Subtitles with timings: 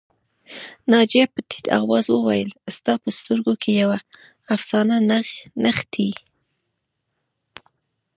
[0.91, 3.99] ناجیه په ټيټ آواز وویل ستا په سترګو کې یوه
[4.55, 4.95] افسانه
[5.65, 6.09] نغښتې